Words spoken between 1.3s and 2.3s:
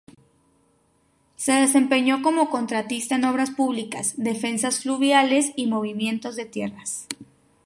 Se desempeñó